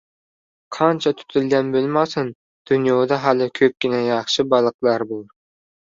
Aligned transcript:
•Qancha 0.75 1.11
tutilgan 1.17 1.69
bo‘lmasin, 1.75 2.31
dunyoda 2.71 3.19
hali 3.27 3.49
ko‘pgina 3.61 4.03
yaxshi 4.11 4.51
baliqlar 4.55 5.07
bor. 5.13 5.25